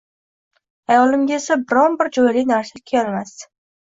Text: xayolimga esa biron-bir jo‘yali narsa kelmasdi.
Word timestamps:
xayolimga 0.91 1.35
esa 1.41 1.57
biron-bir 1.73 2.09
jo‘yali 2.17 2.43
narsa 2.53 2.83
kelmasdi. 2.93 3.49